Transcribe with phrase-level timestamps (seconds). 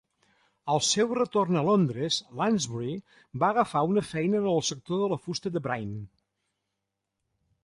[0.75, 2.95] Al seu retorn a Londres, Lansbury
[3.45, 6.01] va agafar una feina en el sector de la fusta de Brine.